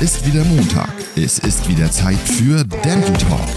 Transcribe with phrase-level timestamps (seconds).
[0.00, 0.92] ist wieder Montag.
[1.16, 3.48] Es ist wieder Zeit für Dental Talk.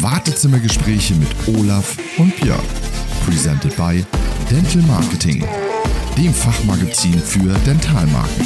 [0.00, 2.60] Wartezimmergespräche mit Olaf und Björn.
[3.24, 4.04] Presented by
[4.50, 5.44] Dental Marketing,
[6.18, 8.44] dem Fachmagazin für Dentalmarken.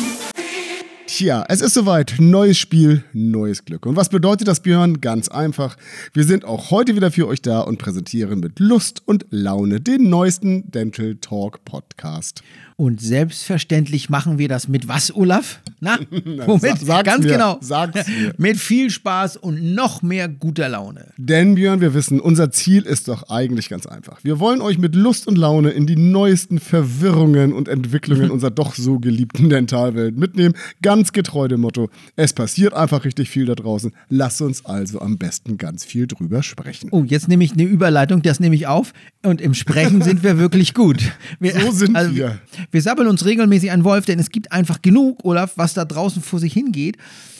[1.06, 2.14] Tja, es ist soweit.
[2.18, 3.86] Neues Spiel, neues Glück.
[3.86, 5.00] Und was bedeutet das, Björn?
[5.00, 5.76] Ganz einfach.
[6.12, 10.08] Wir sind auch heute wieder für euch da und präsentieren mit Lust und Laune den
[10.08, 12.42] neuesten Dental Talk Podcast.
[12.76, 15.60] Und selbstverständlich machen wir das mit was, Olaf?
[15.80, 15.98] Na,
[16.46, 16.78] womit?
[16.80, 17.58] Sag's Ganz mir, genau.
[17.60, 18.34] sag's mir.
[18.36, 21.06] Mit viel Spaß und noch mehr guter Laune.
[21.16, 24.18] Denn Björn, wir wissen, unser Ziel ist doch eigentlich ganz einfach.
[24.24, 28.74] Wir wollen euch mit Lust und Laune in die neuesten Verwirrungen und Entwicklungen unserer doch
[28.74, 30.54] so geliebten Dentalwelt mitnehmen.
[30.82, 33.92] Ganz getreu dem Motto, es passiert einfach richtig viel da draußen.
[34.08, 36.88] Lasst uns also am besten ganz viel drüber sprechen.
[36.90, 38.92] Oh, jetzt nehme ich eine Überleitung, das nehme ich auf.
[39.22, 41.02] Und im Sprechen sind wir wirklich gut.
[41.38, 42.40] Wir, So sind wir.
[42.70, 46.22] Wir sabbeln uns regelmäßig einen Wolf, denn es gibt einfach genug, Olaf, was da draußen
[46.22, 46.96] vor sich hingeht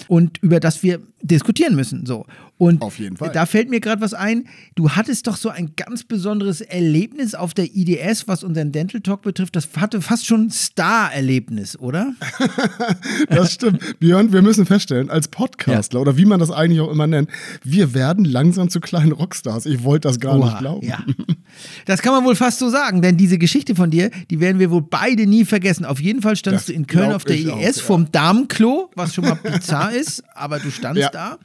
[0.08, 2.06] und über das wir diskutieren müssen.
[2.06, 2.26] So.
[2.56, 3.32] Und Auf jeden Fall.
[3.32, 4.44] da fällt mir gerade was ein.
[4.74, 9.22] Du hattest doch so ein ganz besonderes Erlebnis auf der IDS, was unseren Dental Talk
[9.22, 9.56] betrifft.
[9.56, 12.14] Das hatte fast schon ein Star-Erlebnis, oder?
[13.28, 13.98] Das stimmt.
[14.00, 17.30] Björn, wir müssen feststellen, als Podcastler oder wie man das eigentlich auch immer nennt,
[17.62, 19.66] wir werden langsam zu kleinen Rockstars.
[19.66, 20.86] Ich wollte das gar nicht Oha, glauben.
[20.86, 21.02] Ja.
[21.86, 24.70] Das kann man wohl fast so sagen, denn diese Geschichte von dir, die werden wir
[24.70, 25.84] wohl beide nie vergessen.
[25.84, 27.82] Auf jeden Fall standst Das du in Köln auf der ich auch, IES ja.
[27.82, 31.10] vorm Damenklo, was schon mal bizarr ist, aber du standst Ja.
[31.10, 31.38] da.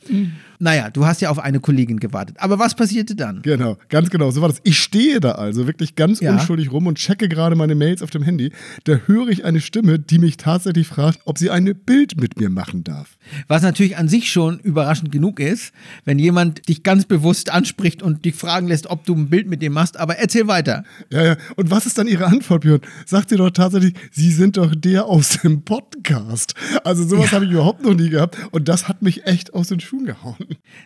[0.61, 2.35] Naja, du hast ja auf eine Kollegin gewartet.
[2.39, 3.41] Aber was passierte dann?
[3.43, 4.59] Genau, ganz genau, so war das.
[4.63, 6.33] Ich stehe da also wirklich ganz Ja.
[6.33, 8.51] unschuldig rum und checke gerade meine Mails auf dem Handy.
[8.83, 12.49] Da höre ich eine Stimme, die mich tatsächlich fragt, ob sie ein Bild mit mir
[12.49, 13.17] machen darf.
[13.47, 15.71] Was natürlich an sich schon überraschend genug ist,
[16.03, 19.61] wenn jemand dich ganz bewusst anspricht und dich fragen lässt, ob du ein Bild mit
[19.61, 19.97] dem machst.
[19.99, 20.83] Aber erzähl weiter.
[21.11, 21.37] Ja, ja.
[21.55, 22.81] Und was ist dann Ihre Antwort, Björn?
[23.05, 26.53] Sagt sie doch tatsächlich, Sie sind doch der aus dem Podcast.
[26.83, 28.37] Also sowas habe ich überhaupt noch nie gehabt.
[28.51, 30.37] Und das hat mich echt aus den Schuhen gehauen.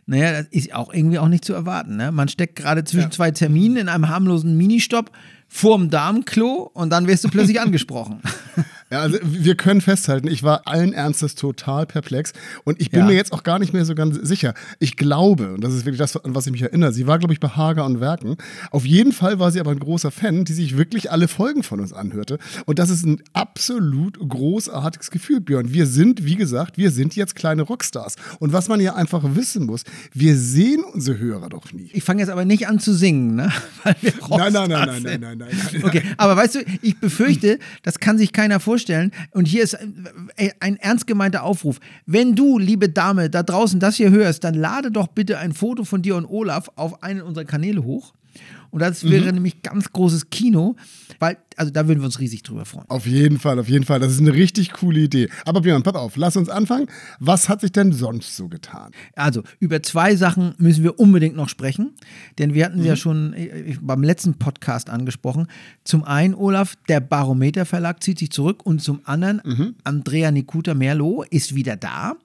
[0.06, 1.98] Naja, das ist auch irgendwie auch nicht zu erwarten.
[1.98, 2.12] Ne?
[2.12, 5.12] Man steckt gerade zwischen zwei Terminen in einem harmlosen Ministopp
[5.48, 8.22] vorm Damenklo und dann wirst du plötzlich angesprochen.
[8.94, 12.32] Ja, also wir können festhalten, ich war allen Ernstes total perplex
[12.64, 13.06] und ich bin Ja.
[13.08, 14.54] mir jetzt auch gar nicht mehr so ganz sicher.
[14.78, 17.34] Ich glaube, und das ist wirklich das, an was ich mich erinnere, sie war, glaube
[17.34, 18.38] ich, bei Hager und Werken.
[18.70, 21.80] Auf jeden Fall war sie aber ein großer Fan, die sich wirklich alle Folgen von
[21.80, 22.38] uns anhörte.
[22.68, 25.74] Und das ist ein absolut großartiges Gefühl, Björn.
[25.74, 28.16] Wir sind, wie gesagt, wir sind jetzt kleine Rockstars.
[28.38, 31.90] Und was man ja einfach wissen muss, wir sehen unsere Hörer doch nie.
[31.94, 33.52] Ich fange jetzt aber nicht an zu singen, ne?
[33.84, 35.22] Weil wir Nein, nein, nein, nein, nein, sind.
[35.22, 35.84] nein, nein, nein.
[35.84, 38.83] Okay, aber weißt du, ich befürchte, das kann sich keiner vorstellen.
[39.32, 39.74] Und hier ist
[40.36, 41.80] äh, ein ernst gemeinter Aufruf.
[42.06, 45.84] Wenn du, liebe Dame, da draußen das hier hörst, dann lade doch bitte ein Foto
[45.84, 48.14] von dir und Olaf auf einen unserer Kanäle hoch.
[48.74, 50.76] Und das wäre nämlich ganz großes Kino,
[51.20, 52.90] weil, also da würden wir uns riesig drüber freuen.
[52.90, 54.00] Auf jeden Fall, auf jeden Fall.
[54.00, 55.30] Das ist eine richtig coole Idee.
[55.46, 56.88] Aber Björn, pass auf, lass uns anfangen.
[57.20, 58.90] Was hat sich denn sonst so getan?
[59.16, 61.92] Also, über zwei Sachen müssen wir unbedingt noch sprechen,
[62.40, 65.46] denn wir hatten sie ja schon äh, beim letzten Podcast angesprochen.
[65.84, 71.24] Zum einen, Olaf, der Barometer Verlag zieht sich zurück und zum anderen, Andrea Nikuta Merlo
[71.30, 72.16] ist wieder da.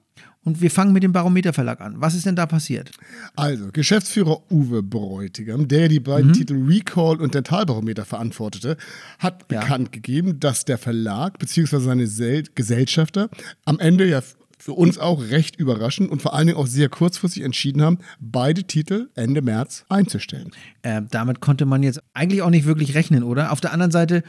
[0.45, 1.95] Und wir fangen mit dem Barometer Verlag an.
[1.99, 2.91] Was ist denn da passiert?
[3.35, 8.77] Also, Geschäftsführer Uwe Bräutigam, der die beiden Titel Recall und Dentalbarometer verantwortete,
[9.19, 9.59] hat Ja.
[9.59, 11.79] bekannt gegeben, dass der Verlag bzw.
[11.79, 13.29] seine Sel Gesellschafter
[13.65, 14.21] am Ende ja
[14.57, 18.63] für uns auch recht überraschend und vor allen Dingen auch sehr kurzfristig entschieden haben, beide
[18.63, 20.51] Titel Ende März einzustellen.
[20.81, 23.51] Äh, damit konnte man jetzt eigentlich auch nicht wirklich rechnen, oder?
[23.51, 24.23] Auf der anderen Seite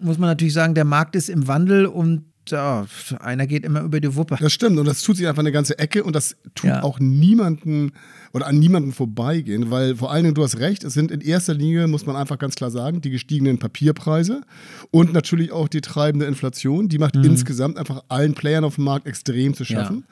[0.00, 2.86] muss man natürlich sagen, der Markt ist im Wandel und ja,
[3.20, 4.36] einer geht immer über die Wuppe.
[4.40, 6.82] Das stimmt und das tut sich einfach eine ganze Ecke und das tut Ja.
[6.82, 7.92] auch niemanden
[8.32, 11.54] oder an niemanden vorbeigehen, weil vor allen Dingen, du hast recht, es sind in erster
[11.54, 14.42] Linie, muss man einfach ganz klar sagen, die gestiegenen Papierpreise
[14.90, 19.06] und natürlich auch die treibende Inflation, die macht insgesamt einfach allen Playern auf dem Markt
[19.06, 20.04] extrem zu schaffen.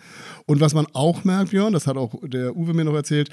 [0.46, 3.28] Und was man auch merkt, Björn, das hat auch der Uwe mir noch erzählt,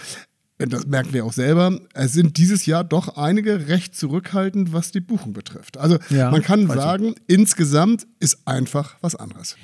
[0.60, 5.02] das merken wir auch selber, es sind dieses Jahr doch einige recht zurückhaltend, was die
[5.02, 5.78] Buchung betrifft.
[5.78, 6.82] Also Ja, man kann weiß ich.
[6.82, 9.58] sagen, insgesamt ist einfach was anderes.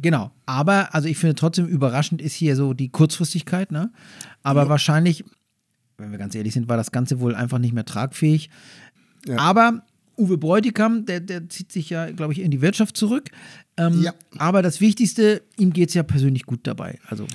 [0.00, 3.92] Genau, aber also ich finde trotzdem überraschend ist hier so die Kurzfristigkeit, ne?
[4.42, 5.24] Aber wahrscheinlich,
[5.98, 8.48] wenn wir ganz ehrlich sind, war das Ganze wohl einfach nicht mehr tragfähig.
[9.26, 9.36] Ja.
[9.38, 9.82] Aber
[10.16, 13.30] Uwe Bräutigam, der, der zieht sich ja, glaube ich, in die Wirtschaft zurück.
[13.76, 14.14] Ähm, Ja.
[14.38, 16.98] Aber das Wichtigste, ihm geht es ja persönlich gut dabei.
[17.06, 17.26] Also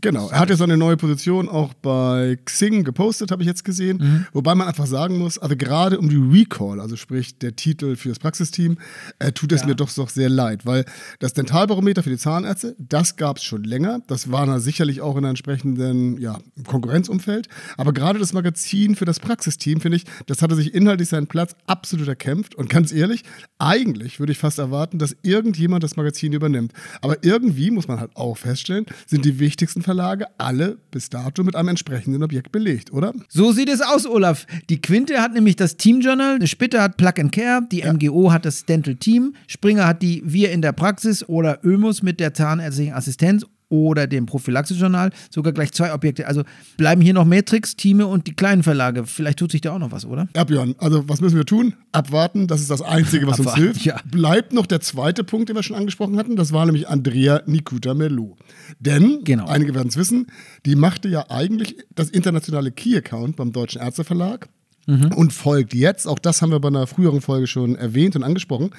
[0.00, 3.98] Genau, er hat jetzt eine neue Position auch bei Xing gepostet, habe ich jetzt gesehen.
[3.98, 4.26] Mhm.
[4.32, 8.10] Wobei man einfach sagen muss, also gerade um die Recall, also sprich der Titel für
[8.10, 8.76] das Praxisteam,
[9.18, 9.68] äh, tut es ja.
[9.68, 10.84] mir doch, doch sehr leid, weil
[11.20, 14.00] das Dentalbarometer für die Zahnärzte, das gab es schon länger.
[14.06, 17.48] Das war da sicherlich auch in einem entsprechenden ja, Konkurrenzumfeld.
[17.78, 21.56] Aber gerade das Magazin für das Praxisteam, finde ich, das hatte sich inhaltlich seinen Platz
[21.66, 22.54] absolut erkämpft.
[22.56, 23.22] Und ganz ehrlich,
[23.58, 26.74] eigentlich würde ich fast erwarten, dass irgendjemand das Magazin übernimmt.
[27.00, 31.44] Aber irgendwie, muss man halt auch feststellen, sind die wichtigsten Ver Verlage alle bis dato
[31.44, 33.12] mit einem entsprechenden Objekt belegt, oder?
[33.28, 34.44] So sieht es aus, Olaf.
[34.68, 37.92] Die Quinte hat nämlich das Team Journal, die Spitte hat Plug and Care, die ja.
[37.92, 42.18] MGO hat das Dental Team, Springer hat die Wir in der Praxis oder Ömus mit
[42.18, 46.26] der zahnärztlichen Assistenz oder dem Prophylaxe-Journal, sogar gleich zwei Objekte.
[46.26, 46.42] Also
[46.76, 49.04] bleiben hier noch Matrix, Teame und die kleinen Verlage.
[49.04, 50.28] Vielleicht tut sich da auch noch was, oder?
[50.36, 51.74] Ja, Björn, also was müssen wir tun?
[51.92, 53.84] Abwarten, das ist das Einzige, was uns hilft.
[53.84, 54.00] Ja.
[54.10, 57.94] Bleibt noch der zweite Punkt, den wir schon angesprochen hatten, das war nämlich Andrea Nikuta
[57.94, 58.36] Melo.
[58.78, 59.46] Denn, genau.
[59.46, 60.26] einige werden es wissen,
[60.64, 64.48] die machte ja eigentlich das internationale Key-Account beim Deutschen Ärzteverlag
[64.86, 65.12] Mhm.
[65.12, 68.70] Und folgt jetzt, auch das haben wir bei einer früheren Folge schon erwähnt und angesprochen,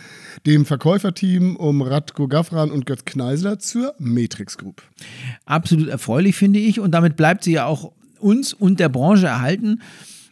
[0.45, 4.81] dem Verkäuferteam um Radko Gafran und Götz Kneisler zur Matrix Group.
[5.45, 6.79] Absolut erfreulich, finde ich.
[6.79, 9.81] Und damit bleibt sie ja auch uns und der Branche erhalten.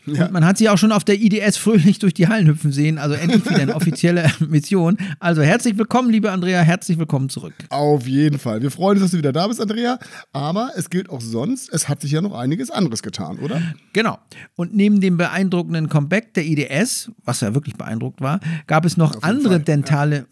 [0.05, 0.29] Ja.
[0.29, 2.97] man hat sie auch schon auf der IDS fröhlich durch die Hallen hüpfen sehen.
[2.97, 4.97] Also endlich wieder eine offizielle Mission.
[5.19, 6.61] Also herzlich willkommen, liebe Andrea.
[6.61, 7.53] Herzlich willkommen zurück.
[7.69, 8.61] Auf jeden Fall.
[8.61, 9.99] Wir freuen uns, dass du wieder da bist, Andrea.
[10.33, 13.61] Aber es gilt auch sonst, es hat sich ja noch einiges anderes getan, oder?
[13.93, 14.17] Genau.
[14.55, 19.23] Und neben dem beeindruckenden Comeback der IDS, was ja wirklich beeindruckt war, gab es noch
[19.23, 19.63] andere Fall.
[19.63, 20.23] dentale ja.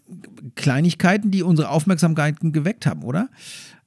[0.56, 3.30] Kleinigkeiten, die unsere Aufmerksamkeiten geweckt haben, oder?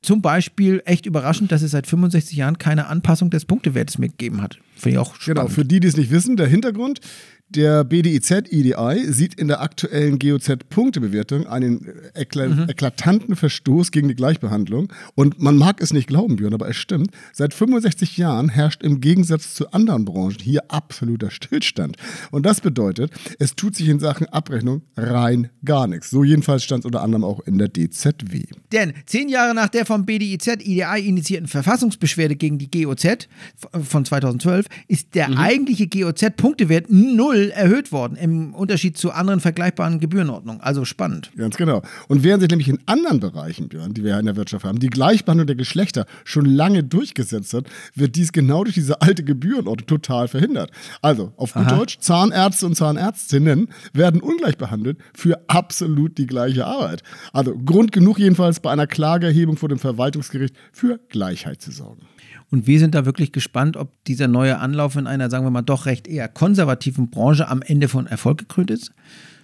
[0.05, 4.43] Zum Beispiel echt überraschend, dass es seit 65 Jahren keine Anpassung des Punktewertes mehr gegeben
[4.43, 4.59] hat.
[4.77, 5.39] Finde ich auch genau, spannend.
[5.39, 7.01] Genau, für die, die es nicht wissen, der Hintergrund,
[7.49, 12.69] der BDIZ-EDI sieht in der aktuellen GOZ-Punktebewertung einen ekla mhm.
[12.69, 14.93] eklatanten Verstoß gegen die Gleichbehandlung.
[15.15, 17.11] Und man mag es nicht glauben, Björn, aber es stimmt.
[17.33, 21.97] Seit 65 Jahren herrscht im Gegensatz zu anderen Branchen hier absoluter Stillstand.
[22.31, 26.11] Und das bedeutet, es tut sich in Sachen Abrechnung rein gar nichts.
[26.11, 28.45] So jedenfalls stand es unter anderem auch in der DZW.
[28.73, 33.29] Denn zehn Jahre nach der vom BDIZ-EDI initiierten Verfassungsbeschwerde gegen die GOZ
[33.71, 35.37] von 2012 ist der mhm.
[35.37, 40.61] eigentliche GOZ-Punktewert null erhöht worden, im Unterschied zu anderen vergleichbaren Gebührenordnungen.
[40.61, 41.31] Also spannend.
[41.37, 41.83] Ganz genau.
[42.09, 44.79] Und während sich nämlich in anderen Bereichen, Björn, die wir ja in der Wirtschaft haben,
[44.79, 49.87] die Gleichbehandlung der Geschlechter schon lange durchgesetzt hat, wird dies genau durch diese alte Gebührenordnung
[49.87, 50.71] total verhindert.
[51.03, 51.71] Also, auf gut.
[51.71, 57.03] Deutsch, Zahnärzte und Zahnärztinnen werden ungleich behandelt für absolut die gleiche Arbeit.
[57.33, 62.03] Also Grund genug jedenfalls bei einer Klageerhebung vor dem Verwaltungsgericht für Gleichheit zu sorgen.
[62.51, 65.63] Und wir sind da wirklich gespannt, ob dieser neue Anlauf in einer, sagen wir mal,
[65.63, 68.93] doch recht eher konservativen Branche am Ende von Erfolg gekrönt ist.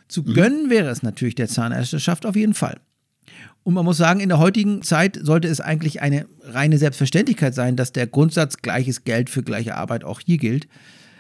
[0.08, 0.34] Zu mhm.
[0.34, 2.80] gönnen wäre es natürlich der Zahnärzteschaft auf jeden Fall.
[3.62, 7.76] Und man muss sagen, in der heutigen Zeit sollte es eigentlich eine reine Selbstverständlichkeit sein,
[7.76, 10.66] dass der Grundsatz gleiches Geld für gleiche Arbeit auch hier gilt.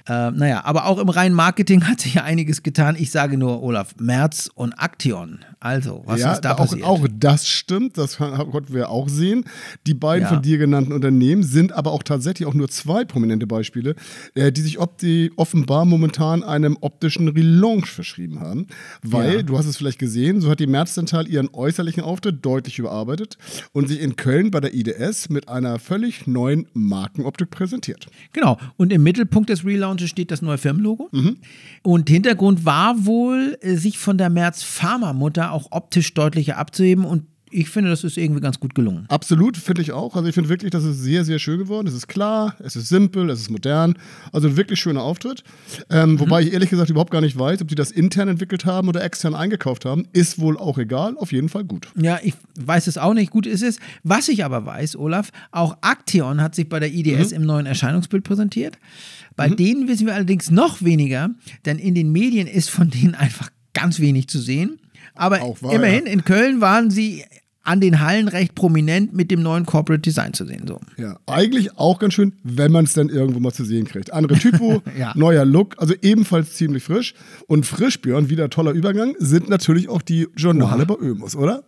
[0.08, 2.96] Äh, naja, aber auch im reinen Marketing hat sich ja einiges getan.
[2.98, 5.40] Ich sage nur Olaf Merz und Aktion.
[5.60, 6.84] Also, was ja, ist da auch, passiert?
[6.84, 9.44] Auch das stimmt, das konnten wir auch sehen.
[9.86, 10.28] Die beiden ja.
[10.28, 13.94] von dir genannten Unternehmen sind aber auch tatsächlich auch nur zwei prominente Beispiele,
[14.34, 18.66] äh, die sich die offenbar momentan einem optischen Relaunch verschrieben haben.
[19.02, 19.42] Weil, ja.
[19.42, 23.36] du hast es vielleicht gesehen, so hat die Merz Dental ihren äußerlichen Auftritt deutlich überarbeitet
[23.72, 28.06] und sich in Köln bei der IDS mit einer völlig neuen Markenoptik präsentiert.
[28.32, 31.08] Genau, und im Mittelpunkt des Relaunch Lounge steht das neue Firmenlogo.
[31.12, 31.36] Mhm.
[31.82, 37.24] Und Hintergrund war wohl, äh, sich von der Merz Pharma-Mutter auch optisch deutlicher abzuheben und
[37.50, 39.06] ich finde, das ist irgendwie ganz gut gelungen.
[39.08, 40.14] Absolut, finde ich auch.
[40.14, 41.86] Also ich finde wirklich, das ist sehr, sehr schön geworden.
[41.86, 43.94] Es ist klar, es ist simpel, es ist modern.
[44.32, 45.42] Also ein wirklich schöner Auftritt.
[45.90, 46.20] Ähm, mhm.
[46.20, 49.02] Wobei ich ehrlich gesagt überhaupt gar nicht weiß, ob die das intern entwickelt haben oder
[49.02, 50.06] extern eingekauft haben.
[50.12, 51.16] Ist wohl auch egal.
[51.16, 51.88] Auf jeden Fall gut.
[51.96, 53.30] Ja, ich weiß es auch nicht.
[53.30, 53.78] Gut ist es.
[54.02, 57.36] Was ich aber weiß, Olaf, auch Acteon hat sich bei der IDS mhm.
[57.36, 58.78] im neuen Erscheinungsbild präsentiert.
[59.36, 59.56] Bei mhm.
[59.56, 61.30] denen wissen wir allerdings noch weniger,
[61.64, 64.78] denn in den Medien ist von denen einfach ganz wenig zu sehen.
[65.14, 66.12] Aber wahr, immerhin, ja.
[66.12, 67.24] in Köln waren sie
[67.62, 70.64] an den Hallen recht prominent mit dem neuen Corporate Design zu sehen.
[70.66, 70.80] So.
[70.96, 74.12] Ja, eigentlich auch ganz schön, wenn man es dann irgendwo mal zu sehen kriegt.
[74.12, 75.12] Andere Typo, ja.
[75.14, 77.14] neuer Look, also ebenfalls ziemlich frisch.
[77.46, 80.98] Und frisch, Björn, wieder toller Übergang, sind natürlich auch die Journale wow.
[80.98, 81.64] bei Ömus, oder?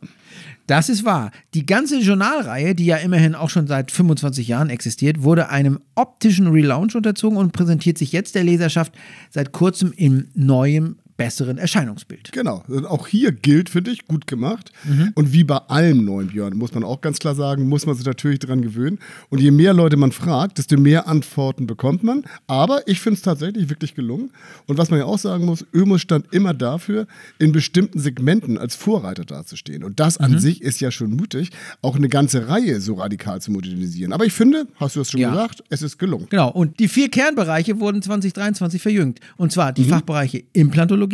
[0.67, 1.33] Das ist wahr.
[1.55, 6.47] Die ganze Journalreihe, die ja immerhin auch schon seit 25 Jahren existiert, wurde einem optischen
[6.47, 8.95] Relaunch unterzogen und präsentiert sich jetzt der Leserschaft
[9.31, 12.33] seit kurzem in neuem besseren Erscheinungsbild.
[12.33, 12.63] Genau.
[12.89, 14.73] Auch hier gilt, finde ich, gut gemacht.
[15.15, 18.05] Und wie bei allem neuen Björn, muss man auch ganz klar sagen, muss man sich
[18.07, 18.99] natürlich dran gewöhnen.
[19.29, 22.25] Und je mehr Leute man fragt, desto mehr Antworten bekommt man.
[22.47, 24.31] Aber ich finde es tatsächlich wirklich gelungen.
[24.67, 27.07] Und was man ja auch sagen muss, Ömus stand immer dafür,
[27.39, 29.85] in bestimmten Segmenten als Vorreiter dazustehen.
[29.85, 31.51] Und das an sich ist ja schon mutig,
[31.83, 34.13] auch eine ganze Reihe so radikal zu modernisieren.
[34.13, 35.31] Aber ich finde, hast du das schon Ja.
[35.31, 36.27] gesagt, es ist gelungen.
[36.31, 39.21] Genau, und die vier Kernbereiche wurden 2023 verjüngt.
[39.37, 39.75] Und zwar Mhm.
[39.75, 41.12] die Fachbereiche Implantologie,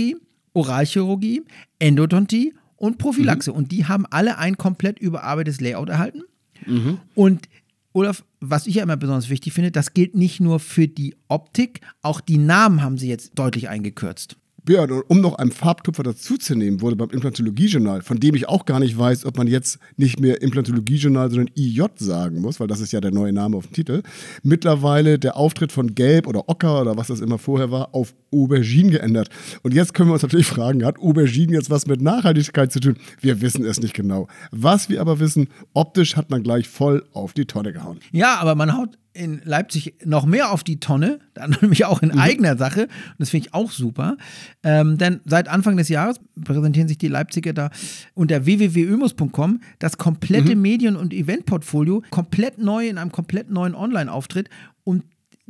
[0.52, 1.42] Oralchirurgie,
[1.78, 3.50] Endodontie und Prophylaxe.
[3.50, 3.56] Mhm.
[3.56, 6.22] Und die haben alle ein komplett überarbeitetes Layout erhalten.
[6.66, 6.98] Mhm.
[7.14, 7.48] Und
[7.92, 11.80] Olaf, was ich ja immer besonders wichtig finde, das gilt nicht nur für die Optik,
[12.02, 14.36] auch die Namen haben sie jetzt deutlich eingekürzt.
[14.68, 18.98] Björn, um noch einen Farbtupfer dazuzunehmen, wurde beim Implantologie-Journal, von dem ich auch gar nicht
[18.98, 23.00] weiß, ob man jetzt nicht mehr Implantologie-Journal, sondern IJ sagen muss, weil das ist ja
[23.00, 24.02] der neue Name auf dem Titel,
[24.42, 28.90] mittlerweile der Auftritt von Gelb oder Ocker oder was das immer vorher war, auf Aubergine
[28.90, 29.30] geändert.
[29.62, 32.98] Und jetzt können wir uns natürlich fragen, hat Aubergine jetzt was mit Nachhaltigkeit zu tun?
[33.22, 34.28] Wir wissen es nicht genau.
[34.50, 38.00] Was wir aber wissen, optisch hat man gleich voll auf die Tonne gehauen.
[38.12, 42.12] Ja, aber man haut in Leipzig noch mehr auf die Tonne, dann nämlich auch in
[42.12, 42.82] eigener Sache.
[42.82, 44.16] Und das finde ich auch super.
[44.62, 47.70] Ähm, denn seit Anfang des Jahres präsentieren sich die Leipziger da
[48.14, 54.48] unter www.ömus.com das komplette Medien- und Eventportfolio komplett neu in einem komplett neuen Online-Auftritt.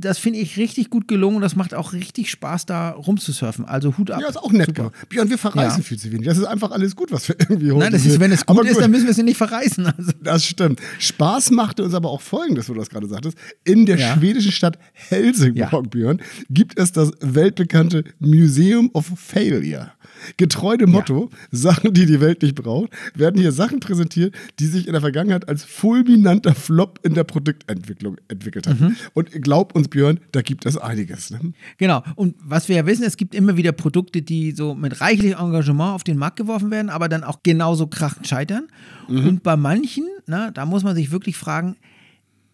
[0.01, 3.65] Das finde ich richtig gut gelungen und das macht auch richtig Spaß, da rumzusurfen.
[3.65, 4.21] Also Hut ab.
[4.21, 4.95] Ja, ist auch nett gemacht.
[5.09, 5.85] Björn, wir verreisen Ja.
[5.85, 6.27] viel zu wenig.
[6.27, 8.59] Das ist einfach alles gut, was wir irgendwie heute Nein, das ist, wenn es gut
[8.59, 9.87] Aber ist, dann müssen wir es ja nicht verreißen.
[9.87, 10.13] Also.
[10.23, 10.81] Das stimmt.
[11.01, 13.37] Spaß machte uns aber auch folgendes, wo du das gerade sagtest.
[13.65, 14.15] In der Ja.
[14.15, 15.91] schwedischen Stadt Helsingborg.
[15.91, 19.93] Björn, gibt es das weltbekannte Museum of Failure.
[20.37, 24.87] Getreu dem Motto, Sachen, die die Welt nicht braucht, werden hier Sachen präsentiert, die sich
[24.87, 28.85] in der Vergangenheit als fulminanter Flop in der Produktentwicklung entwickelt hatten.
[28.85, 28.97] Mhm.
[29.15, 31.31] Und glaub uns, Björn, da gibt es einiges.
[31.31, 31.53] Ne?
[31.79, 32.03] Genau.
[32.15, 35.95] Und was wir ja wissen, es gibt immer wieder Produkte, die so mit reichlich Engagement
[35.95, 38.69] auf den Markt geworfen werden, aber dann auch genauso krachend scheitern.
[39.09, 41.77] Und bei manchen, na, da muss man sich wirklich fragen,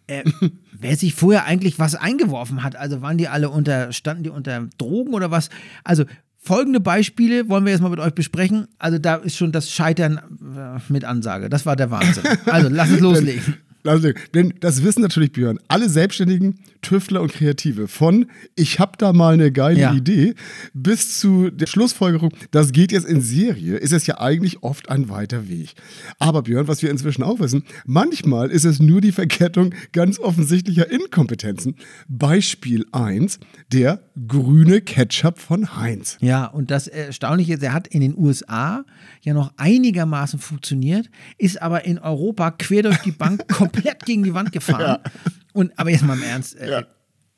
[0.06, 0.24] äh,
[0.72, 2.76] wer sich vorher eigentlich was eingeworfen hat.
[2.76, 5.50] Also waren die alle unter, standen die unter Drogen oder was?
[5.82, 6.04] Also
[6.44, 8.68] folgende Beispiele wollen wir jetzt mal mit euch besprechen.
[8.78, 11.48] Also da ist schon das Scheitern äh, mit Ansage.
[11.48, 12.24] Das war der Wahnsinn.
[12.46, 13.56] Also lass es loslegen.
[14.34, 18.26] Denn das wissen natürlich Björn, alle Selbstständigen, Tüftler und Kreative von
[18.56, 19.94] ich habe da mal eine geile Ja.
[19.94, 20.34] Idee
[20.72, 25.08] bis zu der Schlussfolgerung, das geht jetzt in Serie, ist es ja eigentlich oft ein
[25.08, 25.74] weiter Weg.
[26.18, 30.90] Aber Björn, was wir inzwischen auch wissen, manchmal ist es nur die Verkettung ganz offensichtlicher
[30.90, 31.76] Inkompetenzen.
[32.08, 33.38] Beispiel 1,
[33.72, 36.16] der grüne Ketchup von Heinz.
[36.20, 38.84] Ja, und das Erstaunliche ist, er hat in den USA
[39.22, 43.73] ja noch einigermaßen funktioniert, ist aber in Europa quer durch die Bank komplett
[44.04, 44.98] gegen die Wand gefahren.
[45.52, 46.82] Und, aber jetzt mal im Ernst, äh, Ja.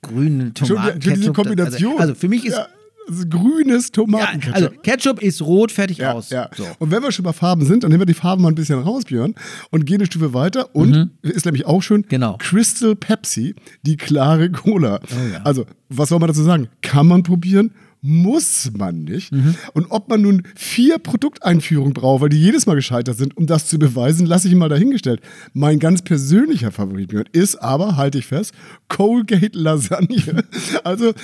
[0.03, 1.93] grüne Schon, Tomaten, die- diese Kombination.
[1.93, 2.67] Also, also für mich ist, ja,
[3.09, 4.55] ist grünes ja, Tomatenketchup.
[4.55, 6.31] also Ketchup ist rot, fertig Ja, aus.
[6.31, 6.49] ja.
[6.57, 6.65] So.
[6.79, 8.79] Und wenn wir schon bei Farben sind, dann nehmen wir die Farben mal ein bisschen
[8.81, 9.35] raus, Björn,
[9.71, 10.75] und gehen eine Stufe weiter.
[10.75, 12.09] Und ist nämlich auch schön Mhm.
[12.09, 12.37] Genau.
[12.39, 15.01] Crystal Pepsi, die klare Cola.
[15.05, 15.43] Oh ja.
[15.45, 16.69] Also, was soll man dazu sagen?
[16.83, 17.71] Kann man probieren?
[18.07, 19.33] Muss man nicht.
[19.33, 19.57] Mhm.
[19.75, 23.67] Und ob man nun vier Produkteinführungen braucht, weil die jedes Mal gescheitert sind, um das
[23.67, 25.21] zu beweisen, lasse ich mal dahingestellt.
[25.55, 28.53] Mein ganz persönlicher Favorit ist aber, halte ich fest,
[28.89, 30.45] Colgate Lasagne.
[30.85, 31.15] Also,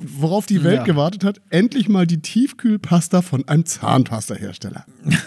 [0.00, 0.84] worauf die Welt Ja.
[0.84, 4.84] gewartet hat, endlich mal die Tiefkühlpasta von einem Zahnpastahersteller.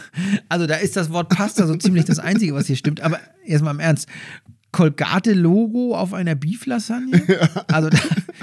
[0.49, 3.01] Also da ist das Wort Pasta so ziemlich das Einzige, was hier stimmt.
[3.01, 4.07] Aber erstmal im Ernst.
[4.73, 7.21] Colgate-Logo auf einer Beef-Lasagne?
[7.67, 7.97] Also, da,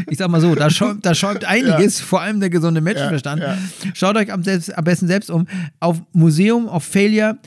[0.09, 3.43] ich sag mal so, da schäumt, da schäumt einiges, vor allem der gesunde Menschenverstand.
[3.43, 3.59] Ja,
[3.95, 5.47] Schaut euch am, selbst, am besten selbst um.
[5.79, 7.39] Auf Museum of Failure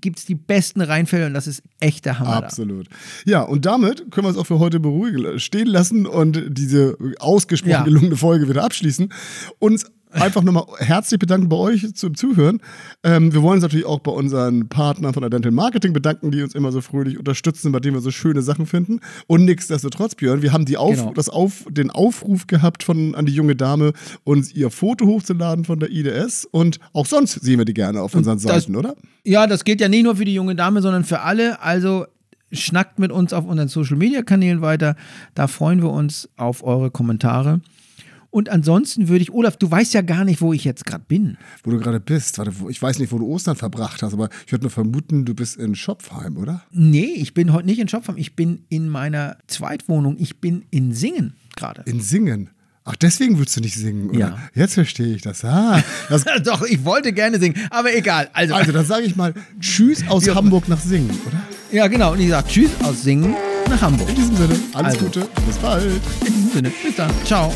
[0.00, 2.30] gibt es die besten Reihenfälle und das ist echt der Hammer.
[2.30, 2.38] da.
[2.38, 2.86] Absolut.
[3.26, 7.70] Ja, und damit können wir es auch für heute beruhigen, stehen lassen und diese ausgesprochen
[7.72, 7.82] Ja.
[7.82, 9.12] gelungene Folge wieder abschließen.
[9.58, 12.60] Uns einfach nochmal herzlich bedanken bei euch zum Zuhören.
[13.02, 16.54] Ähm, wir wollen uns natürlich auch bei unseren Partnern von Dental Marketing bedanken, die uns
[16.54, 19.00] immer so fröhlich unterstützen, bei denen wir so schöne Sachen finden.
[19.26, 21.12] Und nichtsdestotrotz, Björn, wir haben die Auf Genau.
[21.14, 23.92] das Auf den Aufruf gehabt von, an die junge Dame,
[24.24, 26.46] uns ihr Foto hochzuladen von der IDS.
[26.50, 28.96] Und auch sonst sehen wir die gerne auf unseren das- Seiten, oder?
[29.24, 31.60] Ja, das gilt ja nicht nur für die junge Dame, sondern für alle.
[31.62, 32.06] Also
[32.52, 34.96] schnackt mit uns auf unseren Social Media Kanälen weiter.
[35.34, 37.60] Da freuen wir uns auf eure Kommentare.
[38.30, 41.36] Und ansonsten würde ich, Olaf, du weißt ja gar nicht, wo ich jetzt gerade bin.
[41.64, 42.38] Wo du gerade bist.
[42.38, 45.34] Warte, ich weiß nicht, wo du Ostern verbracht hast, aber ich würde nur vermuten, du
[45.34, 46.62] bist in Schopfheim, oder?
[46.70, 48.16] Nee, ich bin heute nicht in Schopfheim.
[48.16, 50.16] Ich bin in meiner Zweitwohnung.
[50.20, 51.82] Ich bin in Singen gerade.
[51.86, 52.50] In Singen.
[52.84, 54.18] Ach, deswegen willst du nicht singen, oder?
[54.18, 54.38] Ja.
[54.54, 55.44] Jetzt verstehe ich das.
[55.44, 58.30] Ah, das Doch, ich wollte gerne singen, aber egal.
[58.32, 60.34] Also, also, dann sage ich mal Tschüss aus Ja.
[60.34, 61.40] Hamburg nach Singen, oder?
[61.72, 62.12] ja, genau.
[62.12, 63.34] Und ich sage Tschüss aus Singen
[63.68, 64.08] nach Hamburg.
[64.08, 65.04] In diesem Sinne, alles Also.
[65.06, 66.00] Gute, bis bald.
[66.26, 67.10] In diesem Sinne, bis dann.
[67.24, 67.52] Ciao.